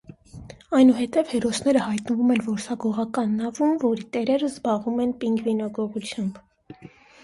Այնուհետև 0.77 1.29
հերսները 1.33 1.83
հայտնվում 1.89 2.33
են 2.37 2.43
որսագողական 2.47 3.37
նավում, 3.45 3.79
որի 3.87 4.09
տերերը 4.19 4.53
զբաղվում 4.53 5.09
են 5.09 5.17
պինգվինագողությամբ։ 5.25 6.47